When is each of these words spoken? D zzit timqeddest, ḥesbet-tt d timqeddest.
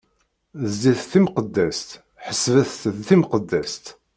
D 0.61 0.61
zzit 0.73 1.01
timqeddest, 1.11 1.89
ḥesbet-tt 2.25 2.91
d 2.97 2.99
timqeddest. 3.07 3.85